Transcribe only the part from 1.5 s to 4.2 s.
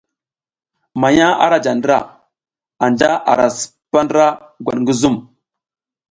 ja ndra, anja ara sipaka